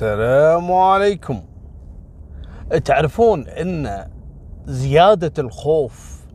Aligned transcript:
السلام 0.00 0.72
عليكم. 0.72 1.42
تعرفون 2.84 3.48
إن 3.48 4.06
زيادة 4.64 5.32
الخوف 5.38 6.26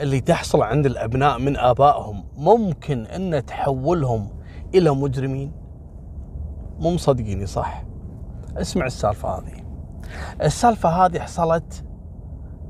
اللي 0.00 0.20
تحصل 0.20 0.62
عند 0.62 0.86
الأبناء 0.86 1.38
من 1.38 1.56
آبائهم 1.56 2.24
ممكن 2.36 3.06
إن 3.06 3.46
تحولهم 3.46 4.28
إلى 4.74 4.90
مجرمين؟ 4.90 5.52
مو 6.78 6.90
مصدقيني 6.90 7.46
صح؟ 7.46 7.84
اسمع 8.56 8.86
السالفة 8.86 9.28
هذه. 9.28 9.64
السالفة 10.42 10.88
هذه 10.88 11.18
حصلت 11.18 11.84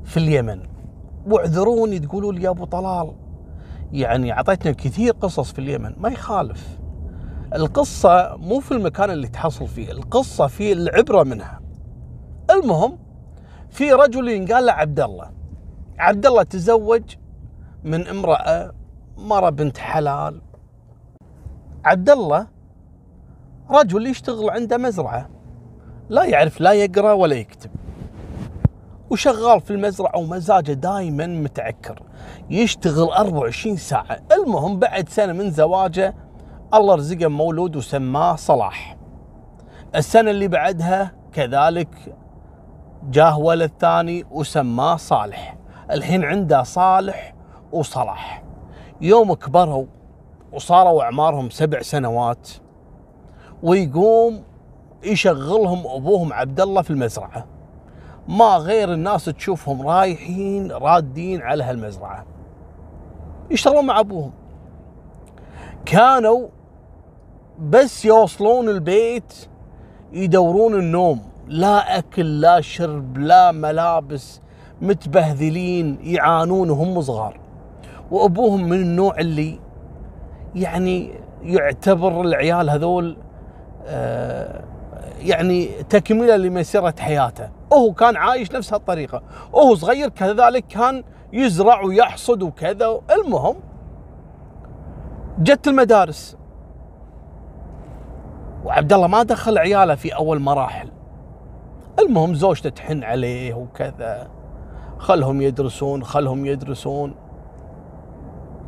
في 0.03 0.17
اليمن. 0.17 0.61
واعذروني 1.27 1.99
تقولوا 1.99 2.33
لي 2.33 2.43
يا 2.43 2.49
أبو 2.49 2.65
طلال. 2.65 3.15
يعني 3.91 4.33
أعطيتنا 4.33 4.71
كثير 4.71 5.13
قصص 5.13 5.51
في 5.51 5.59
اليمن 5.59 5.93
ما 5.97 6.09
يخالف. 6.09 6.78
القصة 7.55 8.35
مو 8.37 8.59
في 8.59 8.71
المكان 8.71 9.11
اللي 9.11 9.27
تحصل 9.27 9.67
فيه 9.67 9.91
القصة 9.91 10.47
في 10.47 10.71
العبرة 10.73 11.23
منها. 11.23 11.61
المهم 12.51 12.99
في 13.69 13.91
رجل 13.93 14.27
ينقال 14.27 14.65
له 14.65 14.71
عبد 14.71 14.99
الله. 14.99 15.31
عبد 15.99 16.25
الله 16.25 16.43
تزوج 16.43 17.03
من 17.83 18.07
امرأة 18.07 18.71
مرة 19.17 19.49
بنت 19.49 19.77
حلال. 19.77 20.41
عبد 21.85 22.09
الله 22.09 22.47
رجل 23.69 24.07
يشتغل 24.07 24.49
عنده 24.49 24.77
مزرعة. 24.77 25.29
لا 26.09 26.23
يعرف 26.23 26.61
لا 26.61 26.71
يقرأ 26.71 27.11
ولا 27.11 27.35
يكتب. 27.35 27.71
وشغال 29.09 29.61
في 29.61 29.71
المزرعة 29.71 30.17
ومزاجه 30.17 30.71
دائما 30.71 31.27
متعكر. 31.27 32.03
يشتغل 32.49 33.09
24 33.09 33.77
ساعة. 33.77 34.19
المهم 34.31 34.79
بعد 34.79 35.09
سنة 35.09 35.33
من 35.33 35.51
زواجه 35.51 36.15
الله 36.73 36.95
رزقه 36.95 37.27
مولود 37.27 37.75
وسماه 37.75 38.35
صلاح. 38.35 38.97
السنة 39.95 40.31
اللي 40.31 40.47
بعدها 40.47 41.11
كذلك 41.33 42.15
جاه 43.03 43.39
ولد 43.39 43.71
ثاني 43.79 44.25
وسماه 44.31 44.95
صالح. 44.95 45.57
الحين 45.91 46.23
عنده 46.23 46.63
صالح 46.63 47.33
وصلاح. 47.71 48.43
يوم 49.01 49.33
كبروا 49.33 49.85
وصاروا 50.53 51.03
أعمارهم 51.03 51.49
سبع 51.49 51.81
سنوات 51.81 52.49
ويقوم 53.63 54.43
يشغلهم 55.03 55.87
أبوهم 55.87 56.33
عبد 56.33 56.61
الله 56.61 56.81
في 56.81 56.89
المزرعة. 56.89 57.45
ما 58.27 58.57
غير 58.57 58.93
الناس 58.93 59.25
تشوفهم 59.25 59.87
رايحين 59.87 60.71
رادين 60.71 61.41
على 61.41 61.63
هالمزرعة. 61.63 62.25
يشتغلون 63.51 63.85
مع 63.85 63.99
أبوهم. 63.99 64.31
كانوا 65.85 66.47
بس 67.59 68.05
يوصلون 68.05 68.69
البيت 68.69 69.33
يدورون 70.13 70.73
النوم. 70.73 71.21
لا 71.47 71.97
أكل 71.97 72.41
لا 72.41 72.61
شرب 72.61 73.17
لا 73.17 73.51
ملابس 73.51 74.41
متبهذلين 74.81 75.97
يعانون 76.01 76.69
وهم 76.69 77.01
صغار. 77.01 77.39
وأبوهم 78.11 78.63
من 78.63 78.81
النوع 78.81 79.19
اللي 79.19 79.59
يعني 80.55 81.11
يعتبر 81.43 82.21
العيال 82.21 82.69
هذول 82.69 83.17
آه، 83.85 84.63
يعني 85.21 85.65
تكملة 85.65 86.35
لمسيرة 86.35 86.95
حياته. 86.99 87.49
وهو 87.71 87.93
كان 87.93 88.17
عايش 88.17 88.51
نفس 88.51 88.73
هالطريقة. 88.73 89.21
وهو 89.53 89.75
صغير 89.75 90.09
كذلك 90.09 90.67
كان 90.67 91.03
يزرع 91.33 91.81
ويحصد 91.81 92.43
وكذا. 92.43 93.01
المهم 93.11 93.55
جت 95.39 95.67
المدارس. 95.67 96.38
وعبد 98.65 98.93
الله 98.93 99.07
ما 99.07 99.23
دخل 99.23 99.57
عياله 99.57 99.95
في 99.95 100.15
أول 100.15 100.39
مراحل. 100.39 100.91
المهم 101.99 102.33
زوجته 102.33 102.69
تحن 102.69 103.03
عليه 103.03 103.53
وكذا. 103.53 104.27
خلهم 104.97 105.41
يدرسون 105.41 106.03
خلهم 106.03 106.45
يدرسون. 106.45 107.15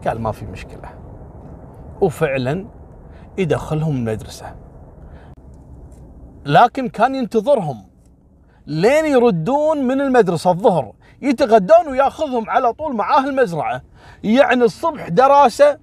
قال 0.08 0.22
ما 0.22 0.32
في 0.32 0.46
مشكلة. 0.46 0.90
وفعلا 2.02 2.66
يدخلهم 3.38 3.96
المدرسة. 3.96 4.56
لكن 6.46 6.90
كان 6.90 7.16
ينتظرهم 7.16 7.86
لين 8.68 9.06
يردون 9.06 9.78
من 9.78 10.02
المدرسة 10.02 10.52
الظهر. 10.52 10.94
يتغدون 11.22 11.88
ويأخذهم 11.88 12.50
على 12.50 12.74
طول 12.74 12.96
معاه 12.96 13.20
المزرعة. 13.20 13.82
يعني 14.24 14.64
الصبح 14.64 15.10
دراسة 15.10 15.80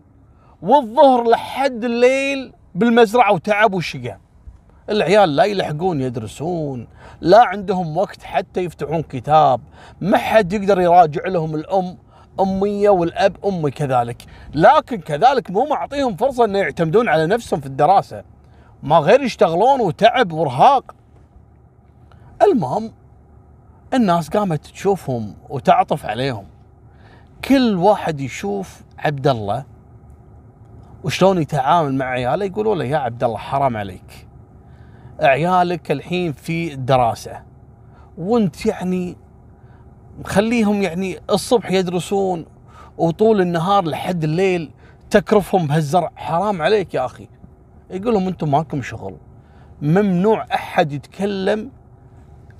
والظهر 0.62 1.24
لحد 1.28 1.84
الليل 1.84 2.57
بالمزرعة 2.78 3.32
وتعب 3.32 3.74
وشقى 3.74 4.18
العيال 4.90 5.36
لا 5.36 5.44
يلحقون 5.44 6.00
يدرسون 6.00 6.88
لا 7.20 7.44
عندهم 7.44 7.96
وقت 7.96 8.22
حتى 8.22 8.64
يفتحون 8.64 9.02
كتاب 9.02 9.60
ما 10.00 10.18
حد 10.18 10.52
يقدر 10.52 10.80
يراجع 10.80 11.22
لهم 11.26 11.54
الأم 11.54 11.96
أمية 12.40 12.90
والأب 12.90 13.36
أمي 13.44 13.70
كذلك. 13.70 14.22
لكن 14.54 15.00
كذلك 15.00 15.50
مو 15.50 15.66
معطيهم 15.66 16.16
فرصة 16.16 16.44
إنه 16.44 16.58
يعتمدون 16.58 17.08
على 17.08 17.26
نفسهم 17.26 17.60
في 17.60 17.66
الدراسة. 17.66 18.22
ما 18.82 18.98
غير 18.98 19.22
يشتغلون 19.22 19.80
وتعب 19.80 20.32
وإرهاق. 20.32 20.94
المهم 22.42 22.92
الناس 23.94 24.28
قامت 24.28 24.66
تشوفهم 24.66 25.34
وتعطف 25.48 26.06
عليهم. 26.06 26.44
كل 27.44 27.76
واحد 27.76 28.20
يشوف 28.20 28.82
عبد 28.98 29.28
الله 29.28 29.64
وشلون 31.08 31.38
يتعامل 31.42 31.94
مع 31.94 32.06
عياله 32.06 32.44
يقولوا 32.44 32.74
له 32.74 32.84
يا 32.84 32.96
عبد 32.96 33.24
الله 33.24 33.38
حرام 33.38 33.76
عليك. 33.76 34.28
عيالك 35.20 35.90
الحين 35.90 36.32
في 36.32 36.72
الدراسه 36.72 37.42
وانت 38.18 38.66
يعني 38.66 39.16
مخليهم 40.18 40.82
يعني 40.82 41.18
الصبح 41.30 41.70
يدرسون 41.70 42.46
وطول 42.98 43.40
النهار 43.40 43.84
لحد 43.84 44.24
الليل 44.24 44.70
تكرفهم 45.10 45.66
بهالزرع. 45.66 46.10
حرام 46.16 46.62
عليك 46.62 46.94
يا 46.94 47.04
أخي. 47.04 47.28
يقول 47.90 48.14
لهم 48.14 48.28
أنتم 48.28 48.50
ماكم 48.50 48.82
شغل. 48.82 49.16
ممنوع 49.82 50.46
أحد 50.54 50.92
يتكلم 50.92 51.70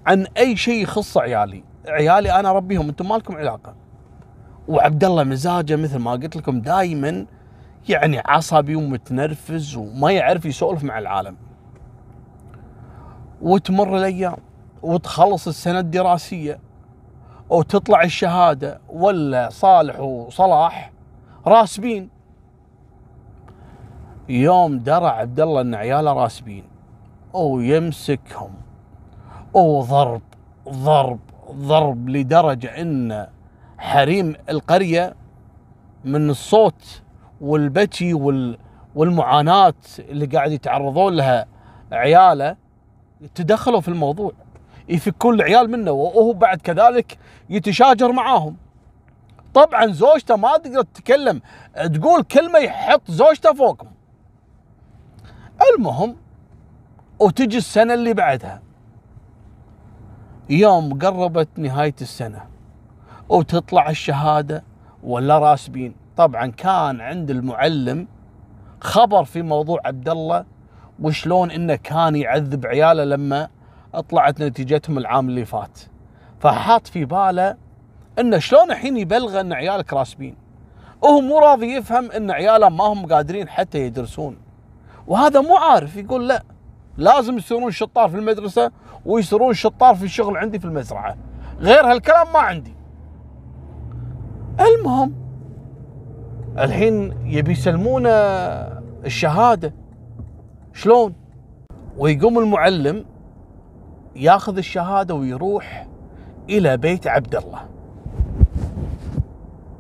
عن 0.06 0.26
أي 0.38 0.56
شيء 0.56 0.82
يخص 0.82 1.19
عيالي. 1.19 1.65
عيالي 1.88 2.41
أنا 2.41 2.50
اربيهم 2.50 2.88
أنتم 2.88 3.09
مالكم 3.09 3.36
علاقة. 3.36 3.75
وعبد 4.69 5.04
الله 5.04 5.25
مزاجه 5.25 5.76
مثل 5.76 5.98
ما 5.98 6.10
قلت 6.12 6.36
لكم 6.36 6.60
دائما 6.60 7.26
يعني 7.88 8.19
عصبي 8.19 8.76
ومتنرفز 8.76 9.76
وما 9.76 10.12
يعرف 10.12 10.44
يسولف 10.44 10.84
مع 10.84 10.99
العالم. 10.99 11.37
وتمر 13.43 13.97
الأيام 13.97 14.37
وتخلص 14.82 15.49
السنة 15.49 15.78
الدراسية 15.78 16.60
وتطلع 17.50 18.03
الشهادة 18.03 18.81
ولا 18.88 19.48
صالح 19.50 20.00
وصلاح 20.00 20.93
راسبين. 21.47 22.10
يوم 24.28 24.78
درى 24.78 25.06
عبد 25.06 25.41
الله 25.41 25.60
أن 25.60 25.75
عياله 25.75 26.12
راسبين. 26.12 26.65
ويمسكهم. 27.32 28.50
وضرب 29.54 30.22
ضرب 30.69 31.19
ضرب 31.50 32.09
لدرجة 32.09 32.81
إن 32.81 33.27
حريم 33.78 34.34
القرية 34.48 35.15
من 36.04 36.31
الصوت 36.31 37.03
والبكي 37.41 38.15
وال 38.15 38.59
والمعاناة 38.94 39.75
اللي 39.99 40.26
قاعد 40.26 40.53
يتعرضون 40.53 41.16
لها 41.16 41.47
عياله 41.93 42.56
تدخلوا 43.34 43.81
في 43.81 43.88
الموضوع. 43.88 44.32
يفكون 44.88 45.34
العيال 45.34 45.71
منه 45.71 45.91
وهو 45.91 46.32
بعد 46.32 46.60
كذلك 46.60 47.19
يتشاجر 47.50 48.12
معاهم. 48.12 48.56
طبعا 49.54 49.87
زوجته 49.87 50.37
ما 50.37 50.56
تقدر 50.56 50.82
تتكلم 50.82 51.41
تقول 51.94 52.22
كلمة 52.22 52.59
يحط 52.59 53.10
زوجته 53.10 53.54
فوقهم. 53.54 53.93
المهم 55.75 56.16
وتجي 57.19 57.59
السنة 57.59 57.94
اللي 57.94 58.15
بعدها. 58.15 58.62
يوم 60.51 60.98
قربت 60.98 61.48
نهاية 61.57 61.95
السنة 62.01 62.45
وتطلع 63.28 63.91
الشهادة 63.91 64.65
ولا 65.03 65.39
راسبين. 65.39 65.95
طبعا 66.18 66.47
كان 66.47 67.00
عند 67.00 67.30
المعلم 67.30 68.09
خبر 68.80 69.24
في 69.24 69.42
موضوع 69.42 69.80
عبد 69.84 70.09
الله 70.09 70.44
وشلون 71.00 71.50
إنه 71.50 71.74
كان 71.74 72.16
يعذب 72.16 72.66
عياله 72.66 73.04
لما 73.04 73.48
طلعت 74.09 74.42
نتيجتهم 74.42 74.98
العام 74.98 75.28
اللي 75.28 75.44
فات. 75.44 75.78
فحاط 76.41 76.86
في 76.86 77.04
باله 77.04 77.56
إنه 78.18 78.38
شلون 78.38 78.70
الحين 78.70 78.97
يبلغ 78.97 79.41
إن 79.41 79.53
عيالك 79.53 79.92
راسبين 79.92 80.36
وهو 81.03 81.20
مو 81.20 81.38
راضي 81.38 81.66
يفهم 81.66 82.10
إن 82.10 82.30
عياله 82.30 82.68
ما 82.68 82.84
هم 82.84 83.06
قادرين 83.06 83.48
حتى 83.48 83.78
يدرسون. 83.78 84.36
وهذا 85.06 85.41
مو 85.41 85.56
عارف 85.56 85.97
يقول 85.97 86.28
لا 86.28 86.42
لازم 86.97 87.36
يصيرون 87.36 87.70
شطار 87.70 88.09
في 88.09 88.16
المدرسة 88.16 88.70
ويصيرون 89.06 89.54
شطار 89.54 89.94
في 89.94 90.04
الشغل 90.04 90.36
عندي 90.36 90.59
في 90.59 90.65
المزرعة. 90.65 91.16
غير 91.60 91.91
هالكلام 91.91 92.32
ما 92.32 92.38
عندي. 92.38 92.74
المهم 94.60 95.28
الحين 96.60 97.13
يبي 97.25 97.53
يسلمونه 97.53 98.10
الشهادة. 99.05 99.72
شلون؟ 100.72 101.15
ويقوم 101.99 102.39
المعلم 102.39 103.05
ياخذ 104.16 104.57
الشهادة 104.57 105.15
ويروح 105.15 105.87
إلى 106.51 106.77
بيت 106.77 107.07
عبد 107.07 107.37
الله 107.37 107.60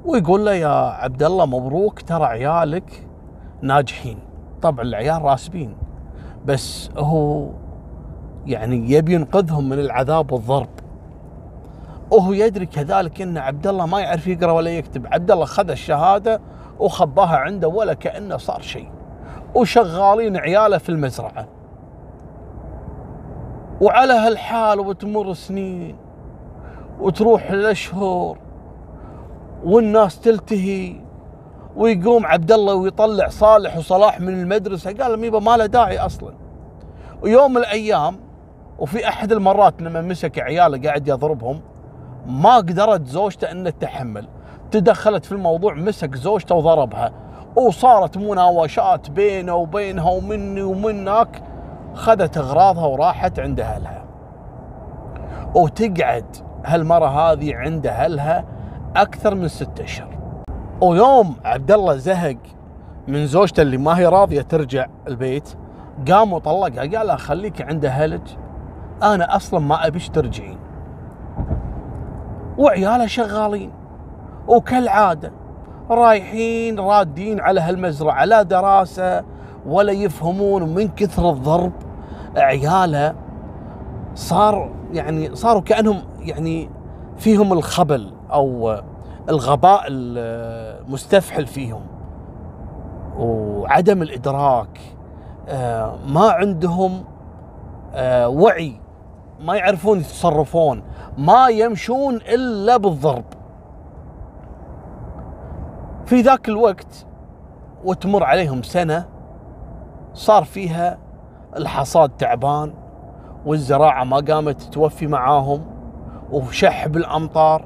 ويقول 0.04 0.46
له 0.46 0.52
يا 0.52 0.68
عبد 0.90 1.22
الله 1.22 1.46
مبروك 1.46 2.02
ترى 2.02 2.24
عيالك 2.24 3.06
ناجحين. 3.62 4.18
طبعا 4.62 4.82
العيال 4.82 5.22
راسبين 5.22 5.74
بس 6.46 6.90
هو 6.96 7.48
يعني 8.46 8.92
يبي 8.92 9.14
ينقذهم 9.14 9.68
من 9.68 9.78
العذاب 9.78 10.32
والضرب. 10.32 10.68
وهو 12.10 12.32
يدري 12.32 12.66
كذلك 12.66 13.22
إن 13.22 13.38
عبد 13.38 13.66
الله 13.66 13.86
ما 13.86 14.00
يعرف 14.00 14.26
يقرأ 14.26 14.52
ولا 14.52 14.70
يكتب. 14.70 15.06
عبد 15.06 15.30
الله 15.30 15.44
خذ 15.44 15.70
الشهادة 15.70 16.40
وخباها 16.78 17.36
عنده 17.36 17.68
ولا 17.68 17.94
كأنه 17.94 18.36
صار 18.36 18.60
شيء. 18.60 18.90
وشغالين 19.54 20.36
عياله 20.36 20.78
في 20.78 20.88
المزرعة. 20.88 21.48
وعلى 23.80 24.12
هالحال 24.12 24.80
وتمر 24.80 25.34
سنين 25.34 25.96
وتروح 27.00 27.50
الاشهر 27.50 28.38
والناس 29.64 30.20
تلتهي 30.20 31.00
ويقوم 31.76 32.26
عبد 32.26 32.52
الله 32.52 32.74
ويطلع 32.74 33.28
صالح 33.28 33.76
وصلاح 33.76 34.20
من 34.20 34.40
المدرسة. 34.40 34.92
قال 34.92 35.20
لهم 35.22 35.44
ما 35.44 35.56
له 35.56 35.66
داعي 35.66 35.98
أصلا. 35.98 36.34
ويوم 37.22 37.50
من 37.50 37.56
الأيام 37.56 38.16
وفي 38.78 39.08
أحد 39.08 39.32
المرات 39.32 39.82
لما 39.82 40.02
مسك 40.02 40.38
عياله 40.38 40.88
قاعد 40.88 41.08
يضربهم 41.08 41.60
ما 42.26 42.56
قدرت 42.56 43.06
زوجته 43.06 43.50
ان 43.50 43.64
تتحمل. 43.64 44.28
تدخلت 44.70 45.24
في 45.24 45.32
الموضوع 45.32 45.74
مسك 45.74 46.14
زوجته 46.14 46.54
وضربها. 46.54 47.12
وصارت 47.56 48.18
مناوشات 48.18 49.10
بينه 49.10 49.54
وبينها 49.54 50.10
ومني 50.10 50.62
ومنك. 50.62 51.42
خذت 51.94 52.38
أغراضها 52.38 52.86
وراحت 52.86 53.38
عند 53.38 53.60
أهلها. 53.60 54.04
وتقعد 55.54 56.36
هالمرة 56.64 57.06
هذه 57.06 57.54
عند 57.54 57.86
أهلها 57.86 58.44
أكثر 58.96 59.34
من 59.34 59.48
ستة 59.48 59.84
أشهر. 59.84 60.18
ويوم 60.80 61.36
عبد 61.44 61.72
الله 61.72 61.96
زهق 61.96 62.36
من 63.08 63.26
زوجته 63.26 63.62
اللي 63.62 63.76
ما 63.76 63.98
هي 63.98 64.06
راضية 64.06 64.42
ترجع 64.42 64.86
البيت 65.08 65.54
قام 66.10 66.32
وطلقها 66.32 66.80
قال 66.80 67.06
لها 67.06 67.16
خليك 67.16 67.62
عند 67.62 67.84
أهلك 67.84 68.38
أنا 69.02 69.36
أصلا 69.36 69.60
ما 69.60 69.86
أبيش 69.86 70.08
ترجعين. 70.08 70.58
وعياله 72.58 73.06
شغالين. 73.06 73.72
وكالعادة 74.48 75.32
رايحين 75.90 76.80
رادين 76.80 77.40
على 77.40 77.60
هالمزرعة 77.60 78.24
لا 78.24 78.42
دراسة 78.42 79.24
ولا 79.66 79.92
يفهمون 79.92 80.74
من 80.74 80.88
كثر 80.88 81.30
الضرب 81.30 81.72
عياله 82.36 83.14
صار 84.14 84.70
يعني 84.92 85.36
صاروا 85.36 85.62
كأنهم 85.62 86.02
يعني 86.20 86.70
فيهم 87.18 87.52
الخبل 87.52 88.12
أو 88.32 88.76
الغباء 89.28 89.82
المستفحل 89.88 91.46
فيهم. 91.46 91.80
وعدم 93.18 94.02
الإدراك 94.02 94.80
آه، 95.48 95.98
ما 96.08 96.30
عندهم 96.30 97.04
آه، 97.94 98.28
وعي 98.28 98.80
ما 99.40 99.56
يعرفون 99.56 99.98
يتصرفون 99.98 100.82
ما 101.18 101.48
يمشون 101.48 102.14
إلا 102.14 102.76
بالضرب. 102.76 103.24
في 106.08 106.20
ذاك 106.20 106.48
الوقت 106.48 107.06
وتمر 107.84 108.24
عليهم 108.24 108.62
سنة 108.62 109.08
صار 110.14 110.44
فيها 110.44 110.98
الحصاد 111.56 112.10
تعبان 112.10 112.74
والزراعة 113.46 114.04
ما 114.04 114.16
قامت 114.16 114.62
توفي 114.62 115.06
معاهم 115.06 115.64
وشح 116.30 116.88
بالأمطار. 116.88 117.64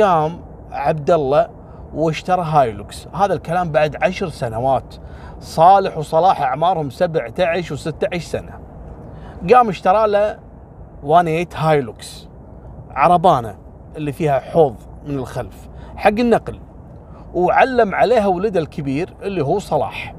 قام 0.00 0.40
عبد 0.70 1.10
الله 1.10 1.48
واشترى 1.94 2.42
هايلوكس. 2.42 3.08
هذا 3.14 3.34
الكلام 3.34 3.72
بعد 3.72 3.96
عشر 4.02 4.28
سنوات. 4.28 4.94
صالح 5.40 5.98
وصلاح 5.98 6.40
أعمارهم 6.40 6.90
17 6.90 7.76
و16 7.76 8.18
سنة. 8.18 8.60
قام 9.54 9.68
اشترى 9.68 10.08
له 10.08 10.38
18 11.02 11.56
هايلوكس. 11.56 12.28
عربانة 12.90 13.54
اللي 13.96 14.12
فيها 14.12 14.38
حوض 14.38 14.76
من 15.06 15.14
الخلف. 15.14 15.68
حق 15.96 16.08
النقل. 16.08 16.69
وعلم 17.34 17.94
عليها 17.94 18.26
ولده 18.26 18.60
الكبير 18.60 19.14
اللي 19.22 19.44
هو 19.44 19.58
صلاح. 19.58 20.14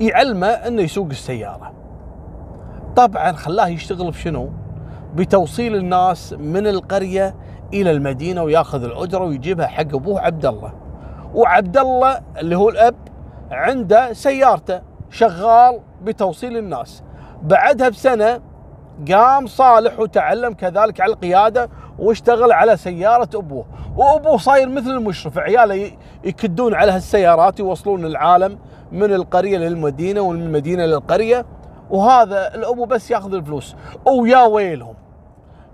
يعلمه 0.00 0.46
إنه 0.46 0.82
يسوق 0.82 1.06
السيارة. 1.06 1.72
طبعا 2.96 3.32
خلاه 3.32 3.68
يشتغل 3.68 4.10
بشنو؟ 4.10 4.50
بتوصيل 5.14 5.76
الناس 5.76 6.32
من 6.32 6.66
القرية 6.66 7.34
إلى 7.74 7.90
المدينة 7.90 8.42
وياخذ 8.42 8.84
الأجرة 8.84 9.24
ويجيبها 9.24 9.66
حق 9.66 9.94
أبوه 9.94 10.20
عبد 10.20 10.46
الله 10.46 10.72
وعبد 11.34 11.76
الله 11.76 12.20
اللي 12.38 12.56
هو 12.56 12.68
الأب 12.68 12.94
عنده 13.50 14.12
سيارته 14.12 14.80
شغال 15.10 15.80
بتوصيل 16.02 16.56
الناس. 16.56 17.02
بعدها 17.42 17.88
بسنة 17.88 18.40
قام 19.12 19.46
صالح 19.46 20.00
وتعلم 20.00 20.52
كذلك 20.52 21.00
على 21.00 21.12
القيادة 21.12 21.68
واشتغل 21.98 22.52
على 22.52 22.76
سيارة 22.76 23.28
أبوه. 23.34 23.64
وأبوه 23.96 24.36
صاير 24.36 24.68
مثل 24.68 24.90
المشرف. 24.90 25.38
عياله 25.38 25.90
يكدون 26.24 26.74
على 26.74 26.92
هالسيارات 26.92 27.60
يوصلون 27.60 28.04
العالم 28.04 28.58
من 28.92 29.12
القرية 29.14 29.58
للمدينة 29.58 30.20
ومن 30.20 30.42
المدينة 30.42 30.86
للقرية. 30.86 31.46
وهذا 31.90 32.54
الأبو 32.54 32.84
بس 32.84 33.10
ياخذ 33.10 33.34
الفلوس. 33.34 33.76
ويا 34.06 34.42
ويلهم 34.42 34.94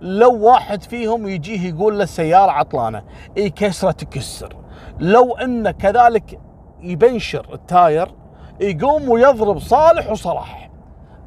لو 0.00 0.46
واحد 0.46 0.82
فيهم 0.82 1.28
يجيه 1.28 1.68
يقول 1.68 1.98
له 1.98 2.04
السيارة 2.04 2.50
عطلانة 2.50 3.02
إي 3.36 3.50
كسرة 3.50 3.90
تكسر. 3.90 4.56
لو 5.00 5.36
انه 5.36 5.70
كذلك 5.70 6.40
يبنشر 6.80 7.46
التاير 7.54 8.14
يقوم 8.60 9.08
ويضرب 9.08 9.58
صالح 9.58 10.10
وصلاح. 10.10 10.70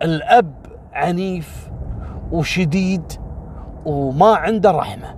الأب 0.01 0.53
عنيف 0.93 1.69
وشديد 2.31 3.13
وما 3.85 4.35
عنده 4.35 4.71
رحمة. 4.71 5.15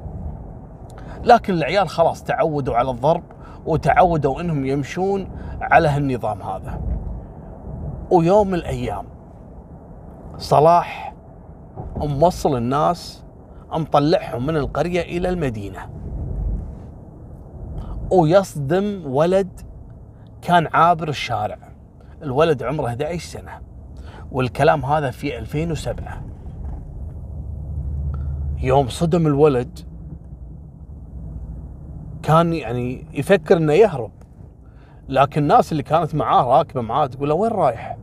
لكن 1.24 1.54
العيال 1.54 1.90
خلاص 1.90 2.24
تعودوا 2.24 2.76
على 2.76 2.92
الضرب 2.92 3.24
وتعودوا 3.66 4.42
إنهم 4.42 4.66
يمشون 4.66 5.28
على 5.62 5.88
هالنظام 5.88 6.42
هذا. 6.42 6.82
ويوم 8.12 8.48
من 8.48 8.54
الأيام 8.54 9.06
صلاح 10.38 11.14
موصل 11.98 12.58
الناس 12.58 13.24
مطلعهم 13.72 14.46
من 14.46 14.58
القرية 14.58 15.02
إلى 15.02 15.30
المدينة. 15.30 15.90
ويصدم 18.12 19.04
ولد 19.06 19.62
كان 20.42 20.68
عابر 20.74 21.10
الشارع. 21.10 21.58
الولد 22.24 22.64
عمره 22.64 22.88
11 22.88 23.20
سنة. 23.20 23.52
والكلام 24.32 24.86
هذا 24.86 25.12
في 25.12 25.40
2007 25.40 26.33
يوم 28.64 28.90
صدم 28.90 29.28
الولد 29.28 29.80
كان 32.24 32.54
يعني 32.54 33.06
يفكر 33.14 33.58
إنه 33.58 33.74
يهرب. 33.74 34.12
لكن 35.10 35.42
الناس 35.42 35.72
اللي 35.72 35.84
كانت 35.84 36.16
معاه 36.16 36.58
راكبة 36.58 36.82
معاه 36.82 37.06
تقول 37.06 37.30
له 37.30 37.36
وين 37.36 37.52
رايح؟ 37.52 37.98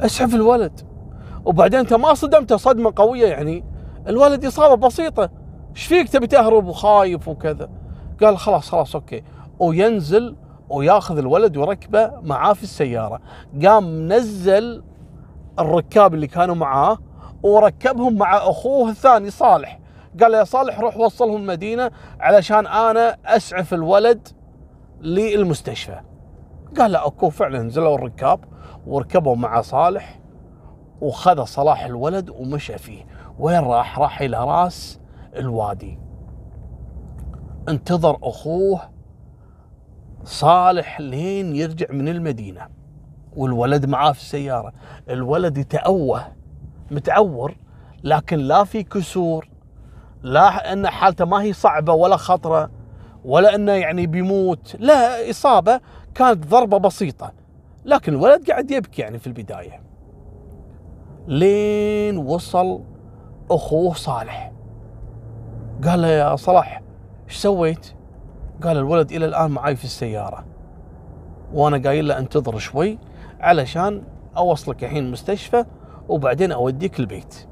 اسعف 0.00 0.34
الولد. 0.34 0.80
وبعدين 1.44 1.80
أنت 1.80 1.94
ما 1.94 2.14
صدمته 2.14 2.56
صدمة 2.56 2.92
قوية 2.96 3.26
يعني. 3.26 3.64
الولد 4.08 4.44
إصابة 4.44 4.86
بسيطة. 4.86 5.30
إيش 5.76 5.86
فيك 5.86 6.08
تبي 6.08 6.26
تهرب 6.26 6.66
وخايف 6.66 7.28
وكذا؟ 7.28 7.68
قال 8.22 8.38
خلاص 8.38 8.70
خلاص 8.70 8.94
أوكي. 8.94 9.22
وينزل 9.58 10.36
وياخذ 10.68 11.18
الولد 11.18 11.56
ويركبه 11.56 12.12
معاه 12.22 12.52
في 12.52 12.62
السيارة. 12.62 13.20
قام 13.64 14.12
نزل 14.12 14.82
الركاب 15.58 16.14
اللي 16.14 16.26
كانوا 16.26 16.54
معاه 16.54 16.98
وركبهم 17.46 18.18
مع 18.18 18.36
أخوه 18.36 18.90
الثاني 18.90 19.30
صالح. 19.30 19.80
قال 20.20 20.32
له 20.32 20.38
يا 20.38 20.44
صالح 20.44 20.80
روح 20.80 20.96
وصلهم 20.96 21.36
المدينة 21.36 21.90
علشان 22.20 22.66
أنا 22.66 23.16
أسعف 23.26 23.74
الولد 23.74 24.28
للمستشفى. 25.00 26.00
قال 26.78 26.92
له 26.92 26.98
أوكي 26.98 27.30
فعلا 27.30 27.62
نزلوا 27.62 27.94
الركاب 27.94 28.40
وركبوا 28.86 29.36
مع 29.36 29.60
صالح 29.60 30.20
وخذ 31.00 31.44
صلاح 31.44 31.84
الولد 31.84 32.30
ومشى 32.30 32.78
فيه. 32.78 33.06
وين 33.38 33.60
راح؟ 33.60 33.98
راح 33.98 34.20
إلى 34.20 34.44
راس 34.44 35.00
الوادي. 35.36 35.98
انتظر 37.68 38.18
أخوه 38.22 38.80
صالح 40.24 41.00
لين 41.00 41.56
يرجع 41.56 41.86
من 41.90 42.08
المدينة 42.08 42.68
والولد 43.36 43.86
معاه 43.86 44.12
في 44.12 44.20
السيارة. 44.20 44.72
الولد 45.10 45.58
يتأوه 45.58 46.35
متعور 46.90 47.56
لكن 48.04 48.38
لا 48.38 48.64
في 48.64 48.82
كسور 48.82 49.48
لا 50.22 50.72
إن 50.72 50.88
حالته 50.88 51.24
ما 51.24 51.42
هي 51.42 51.52
صعبة 51.52 51.92
ولا 51.92 52.16
خطرة 52.16 52.70
ولا 53.24 53.54
إنه 53.54 53.72
يعني 53.72 54.06
بيموت 54.06 54.76
لا 54.78 55.30
إصابة 55.30 55.80
كانت 56.14 56.46
ضربة 56.46 56.78
بسيطة 56.78 57.32
لكن 57.84 58.12
الولد 58.14 58.50
قاعد 58.50 58.70
يبكي 58.70 59.02
يعني 59.02 59.18
في 59.18 59.26
البداية. 59.26 59.80
لين 61.26 62.16
وصل 62.18 62.80
أخوه 63.50 63.94
صالح. 63.94 64.52
قال 65.84 66.02
له 66.02 66.08
يا 66.08 66.36
صلاح 66.36 66.82
إيش 67.28 67.36
سويت؟ 67.36 67.92
قال 68.62 68.76
الولد 68.76 69.12
إلى 69.12 69.24
الآن 69.24 69.50
معي 69.50 69.76
في 69.76 69.84
السيارة. 69.84 70.44
وأنا 71.54 71.88
قايل 71.88 72.08
له 72.08 72.18
انتظر 72.18 72.58
شوي 72.58 72.98
علشان 73.40 74.02
أوصلك 74.36 74.84
الحين 74.84 75.04
المستشفى 75.04 75.64
وبعدين 76.08 76.52
أوديك 76.52 77.00
البيت. 77.00 77.48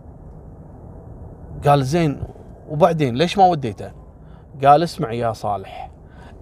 قال 1.66 1.84
زين 1.84 2.23
وبعدين 2.68 3.14
ليش 3.14 3.38
ما 3.38 3.46
وديته؟ 3.46 3.92
قال 4.64 4.82
اسمع 4.82 5.12
يا 5.12 5.32
صالح 5.32 5.90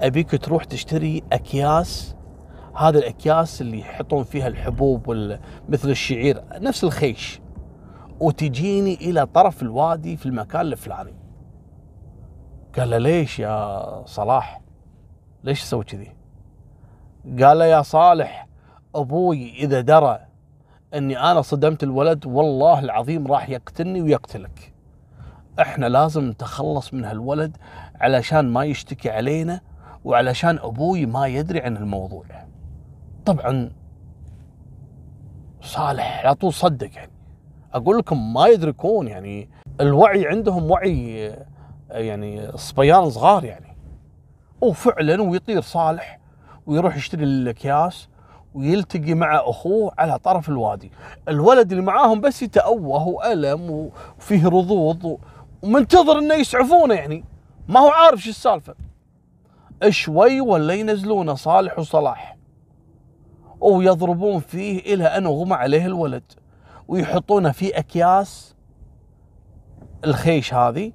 أبيك 0.01 0.45
تروح 0.45 0.65
تشتري 0.65 1.23
أكياس. 1.33 2.17
هذا 2.77 2.99
الأكياس 2.99 3.61
اللي 3.61 3.81
يحطون 3.81 4.25
فيها 4.25 4.49
الحبوب 4.49 5.11
مثل 5.69 5.91
الشعير 5.91 6.45
نفس 6.53 6.85
الخيش. 6.85 7.41
وتجيني 8.21 8.95
إلى 8.95 9.27
طرف 9.27 9.63
الوادي 9.63 10.17
في 10.17 10.27
المكان 10.27 10.61
الفلاني. 10.61 11.15
قال 12.79 12.91
له 12.91 12.99
ليش 12.99 13.39
يا 13.39 14.07
صلاح؟ 14.07 14.61
ليش 15.45 15.63
تسوي 15.63 15.85
كذي؟ 15.85 16.17
قال 17.43 17.59
له 17.59 17.65
يا 17.65 17.83
صالح 17.83 18.49
أبوي 18.95 19.51
إذا 19.51 19.81
درى 19.81 20.19
إني 20.95 21.19
أنا 21.19 21.43
صدمت 21.43 21.83
الولد 21.83 22.27
والله 22.27 22.79
العظيم 22.79 23.27
راح 23.27 23.49
يقتلني 23.49 24.03
ويقتلك. 24.03 24.73
إحنا 25.61 25.87
لازم 25.87 26.29
نتخلص 26.29 26.95
من 26.95 27.05
هالولد 27.05 27.57
علشان 28.01 28.53
ما 28.53 28.65
يشتكي 28.65 29.11
علينا 29.11 29.61
وعلشان 30.05 30.59
أبوي 30.59 31.07
ما 31.07 31.27
يدري 31.27 31.61
عن 31.61 31.77
الموضوع. 31.77 32.25
طبعا 33.25 33.73
صالح 35.63 36.21
على 36.25 36.35
طول 36.35 36.53
صدق 36.53 36.91
يعني. 36.95 37.13
أقول 37.75 37.99
لكم 37.99 38.35
ما 38.35 38.47
يدركون 38.47 39.09
يعني. 39.09 39.49
الوعي 39.81 40.27
عندهم 40.29 40.71
وعي 40.71 41.33
يعني 41.91 42.57
صبيان 42.57 43.11
صغار 43.11 43.45
يعني. 43.45 43.77
وفعلا 44.61 45.23
ويطير 45.23 45.61
صالح 45.61 46.21
ويروح 46.67 46.97
يشتري 46.97 47.25
الأكياس 47.25 48.09
ويلتقي 48.55 49.15
مع 49.15 49.37
أخوه 49.45 49.93
على 49.99 50.19
طرف 50.19 50.49
الوادي. 50.49 50.93
الولد 51.29 51.71
اللي 51.71 51.85
معاهم 51.85 52.21
بس 52.21 52.43
يتأوه 52.43 53.09
وألم 53.09 53.91
وفيه 54.19 54.47
رضوض 54.47 55.19
ومنتظر 55.63 56.19
إنه 56.19 56.35
يسعفونه 56.35 56.95
يعني. 56.95 57.25
ما 57.69 57.81
هو 57.81 57.89
عارف 57.89 58.21
شو 58.21 58.31
السالفة. 58.31 58.75
شوي 59.89 60.41
ولا 60.41 60.75
ينزلونه 60.75 61.35
صالح 61.35 61.79
وصلاح. 61.79 62.37
ويضربون 63.61 64.41
فيه 64.41 64.95
إلى 64.95 65.05
أن 65.05 65.27
اغمى 65.27 65.55
عليه 65.55 65.87
الولد. 65.87 66.33
ويحطونه 66.89 67.53
في 67.53 67.79
أكياس 67.79 68.55
الخيش 70.05 70.55
هذه. 70.55 70.93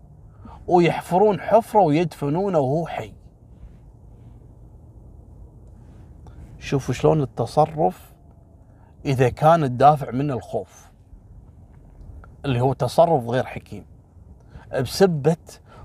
ويحفرون 0.67 1.39
حفرة 1.39 1.79
ويدفنونه 1.79 2.59
وهو 2.59 2.87
حي. 2.87 3.13
شوفوا 6.59 6.93
شلون 6.93 7.21
التصرف 7.21 8.13
إذا 9.05 9.29
كان 9.29 9.63
الدافع 9.63 10.11
من 10.11 10.31
الخوف 10.31 10.91
اللي 12.45 12.61
هو 12.61 12.73
تصرف 12.73 13.27
غير 13.27 13.45
حكيم. 13.45 13.85
بسبة 14.81 15.37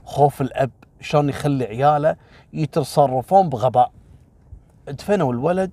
خوف 0.05 0.41
الأب 0.41 0.71
شلون 1.01 1.29
يخلي 1.29 1.65
عياله 1.65 2.17
يتصرفون 2.53 3.49
بغباء. 3.49 3.93
دفنوا 4.89 5.33
الولد 5.33 5.71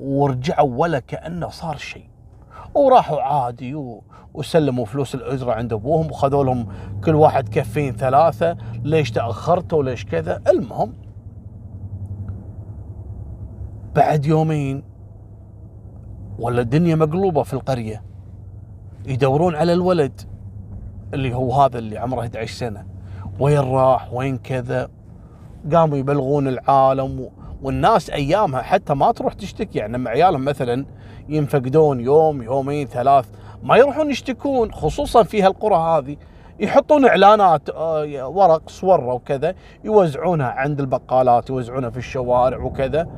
ورجعوا 0.00 0.76
ولا 0.76 0.98
كأنه 0.98 1.48
صار 1.48 1.76
شيء. 1.76 2.08
وراحوا 2.74 3.22
عادي. 3.22 4.00
وسلموا 4.34 4.84
فلوس 4.84 5.14
الاجره 5.14 5.52
عند 5.52 5.72
أبوهم 5.72 6.10
وخذوا 6.10 6.44
لهم 6.44 6.68
كل 7.04 7.14
واحد 7.14 7.48
كفين 7.48 7.96
ثلاثة 7.96 8.56
ليش 8.82 9.10
تأخرتوا 9.10 9.82
ليش 9.82 10.04
كذا. 10.04 10.42
المهم 10.48 10.94
بعد 13.94 14.26
يومين 14.26 14.82
ولا 16.38 16.60
الدنيا 16.60 16.94
مقلوبة 16.94 17.42
في 17.42 17.54
القرية 17.54 18.02
يدورون 19.06 19.54
على 19.54 19.72
الولد 19.72 20.20
اللي 21.14 21.34
هو 21.34 21.52
هذا 21.62 21.78
اللي 21.78 21.98
عمره 21.98 22.20
11 22.20 22.54
سنة. 22.54 22.86
وين 23.40 23.58
راح؟ 23.58 24.12
وين 24.12 24.38
كذا؟ 24.38 24.88
قاموا 25.72 25.96
يبلغون 25.98 26.48
العالم 26.48 27.28
والناس 27.62 28.10
أيامها 28.10 28.62
حتى 28.62 28.94
ما 28.94 29.12
تروح 29.12 29.32
تشتكي. 29.32 29.78
يعني 29.78 29.92
لما 29.92 30.10
عيالهم 30.10 30.44
مثلا 30.44 30.86
ينفقدون 31.28 32.00
يوم 32.00 32.42
يومين 32.42 32.86
ثلاث 32.86 33.28
ما 33.62 33.76
يروحون 33.76 34.10
يشتكون 34.10 34.72
خصوصا 34.72 35.22
في 35.22 35.42
هالقرى 35.42 35.74
هذه 35.74 36.16
يحطون 36.60 37.04
إعلانات 37.04 37.70
آه، 37.70 38.28
ورق 38.28 38.68
صورة 38.68 39.14
وكذا 39.14 39.54
يوزعونها 39.84 40.46
عند 40.46 40.80
البقالات 40.80 41.50
يوزعونها 41.50 41.90
في 41.90 41.96
الشوارع 41.96 42.58
وكذا. 42.58 43.08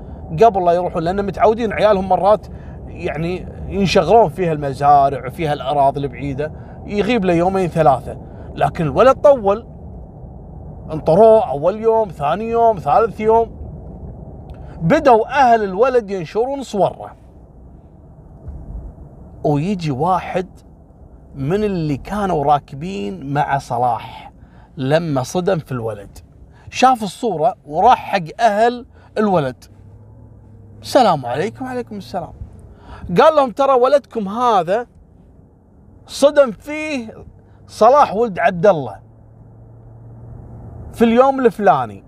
قبل 0.43 0.64
لا 0.64 0.73
يروحون 0.73 1.02
لأن 1.02 1.26
متعودين 1.26 1.73
عيالهم 1.73 2.09
مرات 2.09 2.47
يعني 2.88 3.47
ينشغلون 3.69 4.28
فيها 4.28 4.52
المزارع 4.52 5.26
وفيها 5.26 5.52
الأراضي 5.52 6.00
البعيدة 6.00 6.52
يغيب 6.87 7.25
له 7.25 7.33
يومين 7.33 7.69
ثلاثة. 7.69 8.19
لكن 8.54 8.85
الولد 8.85 9.16
طول 9.16 9.66
انطروه 10.93 11.50
أول 11.50 11.81
يوم 11.81 12.09
ثاني 12.09 12.50
يوم 12.50 12.78
ثالث 12.78 13.21
يوم 13.21 13.64
بدوا 14.81 15.26
أهل 15.28 15.62
الولد 15.64 16.11
ينشرون 16.11 16.62
صورة. 16.62 17.16
ويجي 19.45 19.90
واحد 19.90 20.47
من 21.35 21.64
اللي 21.64 21.97
كانوا 21.97 22.45
راكبين 22.45 23.33
مع 23.33 23.59
صلاح 23.59 24.33
لما 24.76 25.23
صدم 25.23 25.59
في 25.59 25.73
الولد. 25.73 26.19
شاف 26.71 27.02
الصورة 27.02 27.54
وراح 27.66 27.99
حق 27.99 28.40
أهل 28.40 28.87
الولد. 29.19 29.64
السلام 30.85 31.26
عليكم. 31.26 31.64
وعليكم 31.64 31.97
السلام. 31.97 32.33
قال 33.21 33.37
لهم 33.37 33.50
ترى 33.50 33.73
ولدكم 33.73 34.29
هذا 34.29 34.87
صدم 36.07 36.50
فيه 36.50 37.25
صلاح 37.67 38.14
ولد 38.14 38.38
عبد 38.38 38.67
الله 38.67 39.00
في 40.93 41.05
اليوم 41.05 41.47
الفلاني. 41.47 42.05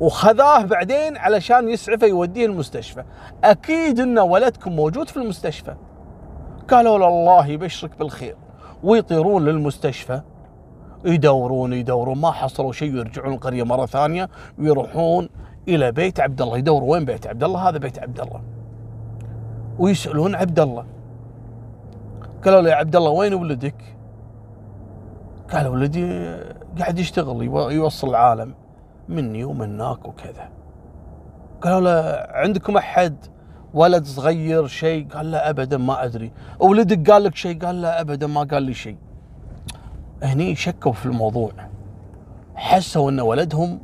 وخذاه 0.00 0.62
بعدين 0.62 1.16
علشان 1.16 1.68
يسعفه 1.68 2.06
يوديه 2.06 2.46
المستشفى. 2.46 3.04
أكيد 3.44 4.00
إن 4.00 4.18
ولدكم 4.18 4.76
موجود 4.76 5.08
في 5.08 5.16
المستشفى. 5.16 5.74
قالوا 6.70 6.98
له 6.98 7.08
الله 7.08 7.46
يبشرك 7.46 7.98
بالخير. 7.98 8.36
ويطيرون 8.82 9.44
للمستشفى. 9.44 10.20
يدورون 11.04 11.72
يدورون. 11.72 12.20
ما 12.20 12.30
حصلوا 12.30 12.72
شيء 12.72 12.94
ويرجعون 12.94 13.34
القرية 13.34 13.62
مرة 13.62 13.86
ثانية 13.86 14.28
ويروحون 14.58 15.28
إلى 15.68 15.92
بيت 15.92 16.20
عبد 16.20 16.42
الله 16.42 16.58
يدوروا 16.58 16.92
وين 16.92 17.04
بيت 17.04 17.26
عبد 17.26 17.44
الله 17.44 17.68
هذا 17.68 17.78
بيت 17.78 17.98
عبد 17.98 18.20
الله 18.20 18.40
ويسألون 19.78 20.34
عبد 20.34 20.60
الله 20.60 20.84
قالوا 22.44 22.60
له 22.60 22.70
يا 22.70 22.74
عبد 22.74 22.96
الله 22.96 23.10
وين 23.10 23.34
ولدك؟ 23.34 23.74
قال 25.52 25.66
ولدي 25.66 26.34
قاعد 26.78 26.98
يشتغل 26.98 27.42
يوصل 27.72 28.08
العالم 28.08 28.54
مني 29.08 29.44
ومناك 29.44 30.08
وكذا. 30.08 30.48
قالوا 31.62 31.80
له 31.80 32.26
عندكم 32.30 32.76
أحد 32.76 33.16
ولد 33.74 34.04
صغير 34.04 34.66
شيء؟ 34.66 35.08
قال 35.08 35.30
لا 35.30 35.50
ابدا 35.50 35.76
ما 35.76 36.04
أدري. 36.04 36.32
ولدك 36.60 37.10
قال 37.10 37.24
لك 37.24 37.34
شيء؟ 37.34 37.58
قال 37.58 37.82
لا 37.82 38.00
ابدا 38.00 38.26
ما 38.26 38.42
قال 38.42 38.62
لي 38.62 38.74
شيء. 38.74 38.96
هني 40.22 40.54
شكوا 40.54 40.92
في 40.92 41.06
الموضوع. 41.06 41.52
حسوا 42.54 43.10
إن 43.10 43.20
ولدهم 43.20 43.80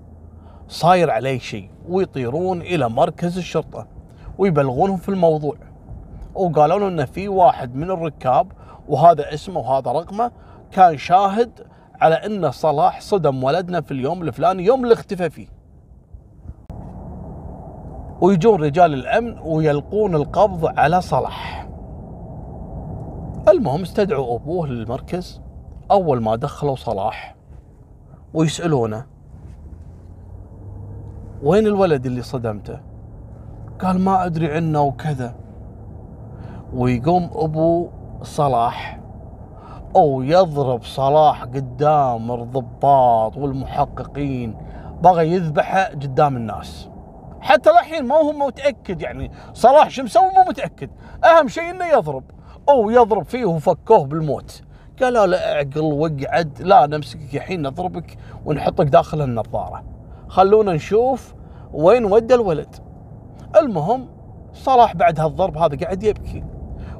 صاير 0.69 1.11
عليه 1.11 1.39
شيء 1.39 1.71
ويطيرون 1.89 2.61
إلى 2.61 2.89
مركز 2.91 3.39
الشرطة 3.39 3.87
ويبلغونهم 4.39 4.97
في 4.97 5.09
الموضوع. 5.09 5.57
وقالوا 6.35 6.79
له 6.79 6.89
إن 6.89 7.05
في 7.05 7.29
واحد 7.29 7.75
من 7.75 7.91
الركاب 7.91 8.53
وهذا 8.89 9.35
اسمه 9.35 9.61
وهذا 9.61 9.93
رقمه 9.93 10.31
كان 10.73 10.99
شاهد 10.99 11.51
على 12.01 12.15
إن 12.15 12.51
صلاح 12.51 13.01
صدم 13.01 13.45
ولدنا 13.45 13.81
في 13.81 13.91
اليوم 13.91 14.23
الفلاني 14.23 14.65
يوم 14.65 14.85
اللي 14.85 14.95
اختفى 14.95 15.31
فيه. 15.31 15.49
ويجون 18.21 18.63
رجال 18.63 18.95
الأمن 18.95 19.39
ويلقون 19.39 20.15
القبض 20.15 20.79
على 20.79 21.01
صلاح. 21.01 21.69
المهم 23.49 23.83
استدعوا 23.83 24.37
أبوه 24.37 24.67
للمركز. 24.67 25.41
أول 25.91 26.23
ما 26.23 26.37
دخلوا 26.37 26.77
صلاح 26.77 27.37
ويسألونه 28.35 29.07
وين 31.42 31.66
الولد 31.66 32.07
اللي 32.07 32.23
صدمته؟ 32.23 32.80
قال 33.80 34.00
ما 34.00 34.26
أدري 34.26 34.52
عنه 34.54 34.83
وكذا. 34.83 35.35
ويقوم 36.75 37.30
أبو 37.35 37.88
صلاح 38.23 39.00
أو 39.97 40.23
يضرب 40.23 40.83
صلاح 40.83 41.42
قدام 41.42 42.33
الضباط 42.33 43.37
والمحققين 43.37 44.57
بغى 45.02 45.33
يذبحه 45.33 45.85
قدام 45.85 46.37
الناس. 46.37 46.88
حتى 47.40 47.71
الحين 47.71 48.04
ما 48.04 48.14
هو 48.14 48.33
متأكد 48.33 49.02
يعني 49.02 49.30
صلاح 49.52 49.90
شو 49.90 50.02
مسوي؟ 50.02 50.23
مو 50.23 50.45
متأكد. 50.49 50.90
أهم 51.25 51.49
شيء 51.49 51.71
إنه 51.71 51.87
يضرب. 51.87 52.25
أو 52.68 52.90
يضرب 52.90 53.25
فيه 53.25 53.45
وفكوه 53.45 54.04
بالموت. 54.04 54.62
قالوا 55.02 55.26
لا 55.26 55.52
اعقل 55.52 55.80
واقعد 55.80 56.62
لا 56.62 56.87
نمسكك 56.87 57.35
الحين 57.35 57.62
نضربك 57.62 58.18
ونحطك 58.45 58.87
داخل 58.87 59.23
النظارة. 59.23 59.98
خلونا 60.29 60.73
نشوف 60.73 61.35
وين 61.73 62.05
ودى 62.05 62.35
الولد 62.35 62.77
المهم 63.57 64.09
صلاح 64.53 64.97
بعد 64.97 65.21
هالضرب 65.21 65.57
هذا 65.57 65.77
قاعد 65.77 66.03
يبكي 66.03 66.45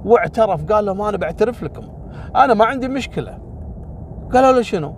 واعترف 0.05 0.73
قال 0.73 0.87
لهم 0.87 1.03
أنا 1.03 1.17
بعترف 1.17 1.63
لكم 1.63 1.89
أنا 2.37 2.55
ما 2.55 2.65
عندي 2.65 2.89
مشكلة 2.89 3.39
قالوا 4.33 4.53
له 4.53 4.63
شنو؟ 4.63 4.95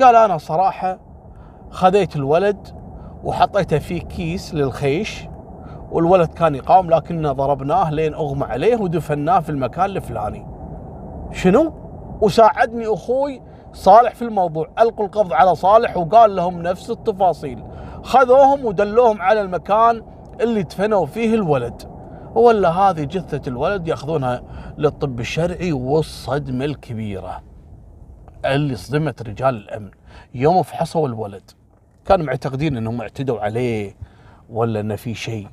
قال 0.00 0.16
أنا 0.16 0.38
صراحة 0.38 0.98
خذيت 1.70 2.16
الولد 2.16 2.68
وحطيته 3.24 3.78
في 3.78 3.98
كيس 3.98 4.54
للخيش 4.54 5.28
والولد 5.90 6.28
كان 6.28 6.54
يقاوم 6.54 6.90
لكننا 6.90 7.32
ضربناه 7.32 7.90
لين 7.90 8.14
أغمى 8.14 8.44
عليه 8.44 8.76
ودفناه 8.76 9.40
في 9.40 9.50
المكان 9.50 9.84
الفلاني. 9.84 10.46
شنو؟ 11.32 11.72
وساعدني 12.20 12.86
أخوي 12.86 13.42
صالح 13.76 14.14
في 14.14 14.22
الموضوع، 14.22 14.68
ألقوا 14.78 15.06
القبض 15.06 15.32
على 15.32 15.54
صالح 15.54 15.96
وقال 15.96 16.36
لهم 16.36 16.62
نفس 16.62 16.90
التفاصيل. 16.90 17.62
خذوهم 18.02 18.64
ودلوهم 18.64 19.22
على 19.22 19.40
المكان 19.40 20.02
اللي 20.40 20.62
دفنوا 20.62 21.06
فيه 21.06 21.34
الولد. 21.34 21.82
ولا 22.34 22.70
هذه 22.70 23.04
جثة 23.04 23.48
الولد 23.48 23.88
ياخذونها 23.88 24.42
للطب 24.78 25.20
الشرعي 25.20 25.72
والصدمة 25.72 26.64
الكبيرة 26.64 27.42
اللي 28.44 28.74
صدمت 28.74 29.22
رجال 29.22 29.54
الأمن 29.54 29.90
يوم 30.34 30.62
فحصوا 30.62 31.08
الولد 31.08 31.50
كانوا 32.06 32.26
معتقدين 32.26 32.76
إنهم 32.76 33.00
اعتدوا 33.00 33.40
عليه 33.40 33.96
ولا 34.50 34.80
إنه 34.80 34.96
في 34.96 35.14
شيء 35.14 35.48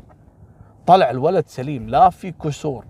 طلع 0.87 1.09
الولد 1.09 1.47
سليم 1.47 1.89
لا 1.89 2.09
في 2.09 2.31
كسور 2.31 2.85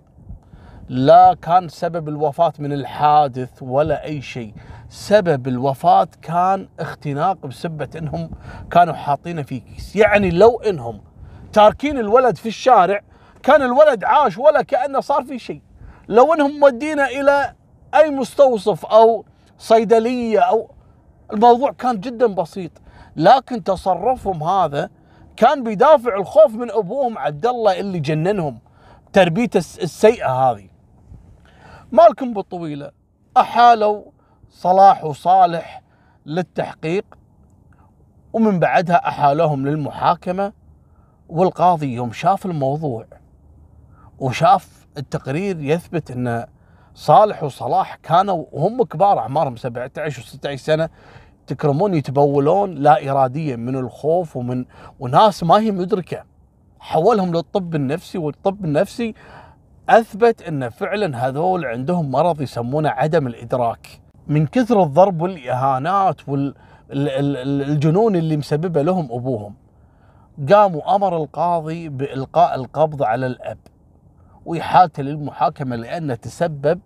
لا 0.90 1.34
كان 1.42 1.68
سبب 1.68 2.10
الوفاة 2.10 2.54
من 2.60 2.74
الحادث 2.74 3.64
ولا 3.64 4.04
أي 4.04 4.22
شيء 4.22 4.54
سبب 4.94 5.48
الوفاة 5.48 6.08
كان 6.22 6.68
اختناق 6.80 7.46
بسبة 7.46 7.90
إنهم 7.98 8.30
كانوا 8.72 8.94
حاطينه 8.94 9.42
في 9.42 9.60
كيس 9.60 9.96
يعني 9.96 10.30
لو 10.30 10.60
إنهم 10.60 11.02
تاركين 11.54 11.98
الولد 11.98 12.38
في 12.38 12.46
الشارع 12.46 13.02
كان 13.44 13.62
الولد 13.62 14.04
عاش 14.04 14.38
ولا 14.38 14.62
كأنه 14.62 15.00
صار 15.00 15.24
في 15.24 15.40
شيء. 15.40 15.62
لو 16.08 16.34
إنهم 16.34 16.60
مودينا 16.60 17.08
إلى 17.08 17.54
أي 17.96 18.10
مستوصف 18.10 18.86
أو 18.86 19.26
صيدلية 19.58 20.40
أو 20.40 20.72
الموضوع 21.34 21.72
كان 21.72 22.00
جدا 22.00 22.28
بسيط. 22.28 22.72
لكن 23.16 23.64
تصرفهم 23.64 24.44
هذا 24.44 24.90
كان 25.38 25.64
بيدافع 25.64 26.16
الخوف 26.16 26.56
من 26.56 26.72
أبوهم 26.72 27.18
عبد 27.18 27.46
الله 27.46 27.80
اللي 27.80 28.00
جننهم 28.00 28.60
تربيته 29.14 29.58
السيئة 29.58 30.30
هذه. 30.30 30.68
مالكم 31.92 32.34
بالطويلة. 32.34 32.92
أحالوا 33.38 34.14
صلاح 34.54 35.04
وصالح 35.04 35.82
للتحقيق 36.26 37.06
ومن 38.34 38.60
بعدها 38.60 39.08
احالوهم 39.08 39.68
للمحاكمة 39.68 40.54
والقاضي 41.30 41.94
يوم 41.94 42.12
شاف 42.12 42.46
الموضوع 42.46 43.06
وشاف 44.20 44.88
التقرير 44.98 45.60
يثبت 45.60 46.12
إن 46.12 46.46
صالح 46.96 47.44
وصلاح 47.44 47.96
كانوا 47.96 48.46
وهم 48.52 48.84
كبار 48.84 49.20
أعمارهم 49.20 49.56
17 49.56 50.22
و16 50.22 50.56
سنة 50.56 50.90
تكرمون 51.48 51.94
يتبولون 51.94 52.76
لا 52.76 53.12
اراديا 53.12 53.56
من 53.56 53.76
الخوف 53.76 54.38
ومن 54.38 54.66
وناس 55.00 55.44
ما 55.44 55.60
هي 55.60 55.72
مدركه 55.72 56.24
حولهم 56.80 57.34
للطب 57.34 57.76
النفسي 57.76 58.18
والطب 58.18 58.66
النفسي 58.66 59.14
أثبت 59.90 60.42
إن 60.42 60.70
فعلا 60.70 61.28
هذول 61.28 61.66
عندهم 61.66 62.12
مرض 62.12 62.42
يسمونه 62.42 62.90
عدم 62.90 63.28
الإدراك. 63.28 64.03
من 64.28 64.48
كثر 64.48 64.84
الضرب 64.84 65.22
والإهانات 65.22 66.30
والجنون 66.30 68.16
اللي 68.16 68.38
مسببه 68.38 68.82
لهم 68.82 69.06
أبوهم 69.12 69.54
قام 70.52 70.76
وامر 70.76 71.18
القاضي 71.18 71.90
بإلقاء 71.90 72.56
القبض 72.56 73.04
على 73.04 73.26
الأب 73.28 73.58
وإحالته 74.46 75.04
للمحاكمة 75.04 75.76
لأنه 75.76 76.16
تسبب 76.16 76.80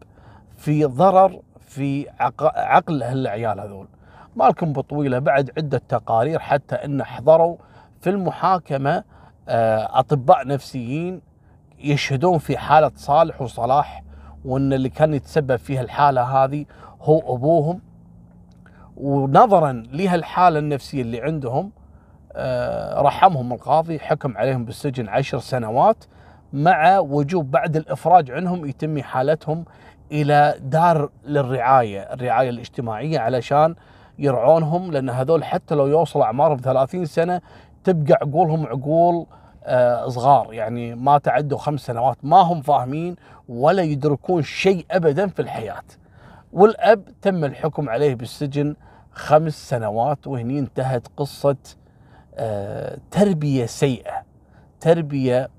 في 0.55 0.85
ضرر 0.85 1.41
في 1.59 2.07
عقل 2.55 3.03
هالعيال 3.03 3.59
هذول. 3.59 3.87
مالكم 4.35 4.73
بطويلة 4.73 5.19
بعد 5.19 5.51
عدة 5.57 5.81
تقارير 5.89 6.39
حتى 6.39 6.75
إن 6.75 7.03
حضروا 7.03 7.57
في 8.01 8.09
المحاكمة 8.09 9.03
آه، 9.49 9.99
أطباء 9.99 10.47
نفسيين 10.47 11.21
يشهدون 11.79 12.37
في 12.37 12.57
حالة 12.57 12.91
صالح 12.95 13.41
وصلاح 13.41 14.03
وإن 14.45 14.73
اللي 14.73 14.89
كان 14.89 15.13
يتسبب 15.13 15.55
في 15.55 15.81
الحاله 15.81 16.21
هذه 16.21 16.65
هو 17.01 17.35
أبوهم 17.35 17.79
ونظرا 18.97 19.83
لهالحالة 19.91 20.59
النفسية 20.59 21.01
اللي 21.01 21.21
عندهم 21.21 21.71
آه، 22.33 23.01
رحمهم 23.01 23.53
القاضي 23.53 23.99
حكم 23.99 24.37
عليهم 24.37 24.65
بالسجن 24.65 25.09
عشر 25.09 25.39
سنوات 25.39 26.03
مع 26.53 26.99
وجوب 26.99 27.51
بعد 27.51 27.75
الإفراج 27.75 28.31
عنهم 28.31 28.65
يتم 28.65 29.01
حالتهم 29.01 29.65
إلى 30.11 30.55
دار 30.61 31.09
للرعاية، 31.25 32.13
الرعاية 32.13 32.49
الاجتماعية 32.49 33.19
علشان 33.19 33.75
يرعونهم 34.19 34.91
لأن 34.91 35.09
هذول 35.09 35.43
حتى 35.43 35.75
لو 35.75 35.87
يوصل 35.87 36.21
أعمارهم 36.21 36.57
30 36.57 37.05
سنة 37.05 37.41
تبقى 37.83 38.17
عقولهم 38.21 38.67
عقول 38.67 39.25
آه، 39.63 40.07
صغار 40.07 40.53
يعني 40.53 40.95
ما 40.95 41.17
تعدوا 41.17 41.57
خمس 41.57 41.81
سنوات 41.81 42.17
ما 42.23 42.37
هم 42.37 42.61
فاهمين 42.61 43.15
ولا 43.49 43.83
يدركون 43.83 44.41
شيء 44.43 44.85
ابدا 44.91 45.27
في 45.27 45.41
الحياة. 45.41 45.83
والأب 46.53 47.03
تم 47.21 47.45
الحكم 47.45 47.89
عليه 47.89 48.15
بالسجن 48.15 48.75
خمس 49.11 49.69
سنوات 49.69 50.27
وهني 50.27 50.59
انتهت 50.59 51.07
قصة 51.17 51.55
آه، 52.35 52.97
تربية 53.11 53.65
سيئة. 53.65 54.23
تربية 54.79 55.49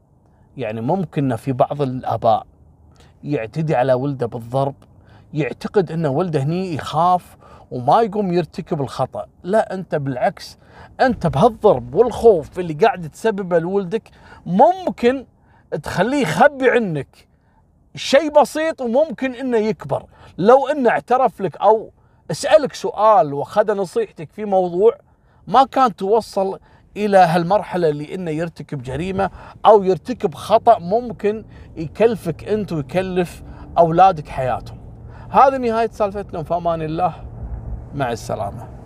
يعني 0.57 0.81
ممكن 0.81 1.37
في 1.37 1.53
بعض 1.53 1.83
الآباء 1.83 2.47
يعتدي 3.25 3.75
على 3.75 3.93
ولده 3.93 4.27
بالضرب 4.27 4.75
يعتقد 5.35 5.93
إن 5.93 6.07
ولده 6.07 6.43
هني 6.43 6.75
يخاف 6.75 7.37
وما 7.71 8.03
يقوم 8.03 8.33
يرتكب 8.33 8.81
الخطأ. 8.81 9.27
لا 9.43 9.75
أنت 9.75 9.95
بالعكس 9.95 10.59
أنت 11.01 11.27
بهالضرب 11.27 11.95
والخوف 11.95 12.59
اللي 12.59 12.75
قاعد 12.75 13.11
تسببه 13.11 13.59
لولدك 13.59 14.11
ممكن 14.47 15.27
تخليه 15.83 16.23
يخبي 16.23 16.71
عنك. 16.71 17.28
شيء 17.99 18.41
بسيط 18.41 18.81
وممكن 18.81 19.35
إنه 19.35 19.59
يكبر 19.59 20.05
لو 20.39 20.69
إنه 20.69 20.91
اعترف 20.91 21.41
لك 21.41 21.57
أو 21.57 21.91
اسالك 22.31 22.75
سؤال 22.75 23.35
وأخذ 23.35 23.73
نصيحتك 23.77 24.33
في 24.33 24.45
موضوع 24.45 24.99
ما 25.47 25.65
كان 25.65 25.97
توصل 25.97 26.59
إلى 26.97 27.19
هالمرحلة 27.19 27.89
اللي 27.89 28.15
إنه 28.15 28.31
يرتكب 28.31 28.83
جريمة 28.83 29.31
أو 29.67 29.83
يرتكب 29.83 30.35
خطأ 30.35 30.79
ممكن 30.79 31.45
يكلفك 31.77 32.49
أنت 32.49 32.73
ويكلف 32.73 33.43
أولادك 33.79 34.29
حياتهم. 34.29 34.79
هذه 35.31 35.57
نهاية 35.57 35.91
سالفتنا 35.91 36.43
في 36.43 36.55
أمان 36.55 36.83
الله 36.83 37.15
مع 37.95 38.13
السلامة. 38.13 38.78